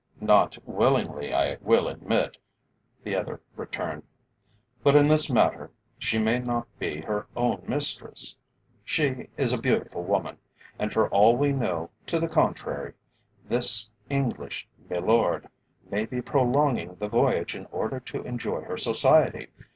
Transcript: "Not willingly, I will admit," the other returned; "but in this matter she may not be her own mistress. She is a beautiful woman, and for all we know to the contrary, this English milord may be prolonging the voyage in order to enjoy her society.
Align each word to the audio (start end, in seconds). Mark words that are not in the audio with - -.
"Not 0.19 0.57
willingly, 0.67 1.31
I 1.31 1.57
will 1.61 1.87
admit," 1.87 2.35
the 3.03 3.15
other 3.15 3.39
returned; 3.55 4.01
"but 4.83 4.95
in 4.95 5.07
this 5.07 5.31
matter 5.31 5.69
she 5.99 6.17
may 6.17 6.39
not 6.39 6.65
be 6.79 7.01
her 7.01 7.27
own 7.35 7.61
mistress. 7.67 8.35
She 8.83 9.29
is 9.37 9.53
a 9.53 9.61
beautiful 9.61 10.01
woman, 10.01 10.39
and 10.79 10.91
for 10.91 11.07
all 11.09 11.37
we 11.37 11.51
know 11.51 11.91
to 12.07 12.19
the 12.19 12.27
contrary, 12.27 12.93
this 13.47 13.91
English 14.09 14.67
milord 14.89 15.47
may 15.91 16.07
be 16.07 16.19
prolonging 16.19 16.95
the 16.95 17.07
voyage 17.07 17.55
in 17.55 17.67
order 17.67 17.99
to 17.99 18.23
enjoy 18.23 18.61
her 18.61 18.79
society. 18.79 19.49